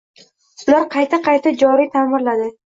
Ular 0.69 0.87
qayta-qayta 0.95 1.53
joriy 1.65 1.91
taʼmirladi 1.99 2.51